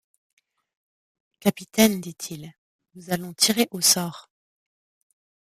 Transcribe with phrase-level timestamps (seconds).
[1.39, 2.51] Capitaine, dit-il,
[2.95, 4.31] nous allons tirer au sort.